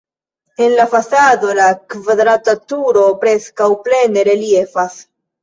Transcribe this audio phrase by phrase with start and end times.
[0.57, 4.99] En la fasado la kvadrata turo preskaŭ plene reliefas.